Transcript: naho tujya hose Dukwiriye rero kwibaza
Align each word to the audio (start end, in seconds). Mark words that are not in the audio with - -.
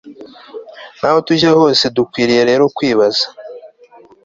naho 0.99 1.19
tujya 1.27 1.49
hose 1.59 1.83
Dukwiriye 1.97 2.41
rero 2.49 2.63
kwibaza 2.75 3.25